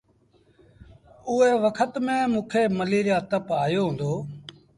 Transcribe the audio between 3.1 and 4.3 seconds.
تپ آيو هُݩدو۔